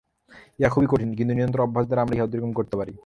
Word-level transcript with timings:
ইহা 0.59 0.69
খুবই 0.69 0.87
কঠিন, 0.91 1.09
কিন্তু 1.15 1.33
নিরন্তর 1.33 1.65
অভ্যাস 1.65 1.85
দ্বারা 1.87 2.01
আমরা 2.01 2.15
ইহা 2.15 2.25
অতিক্রম 2.27 2.51
করিতে 2.53 2.75
পারি। 2.77 2.93